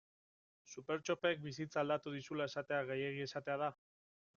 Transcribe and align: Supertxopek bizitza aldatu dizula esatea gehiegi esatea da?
Supertxopek 0.75 1.45
bizitza 1.45 1.83
aldatu 1.85 2.17
dizula 2.19 2.51
esatea 2.55 2.85
gehiegi 2.93 3.27
esatea 3.31 3.65
da? 3.69 3.75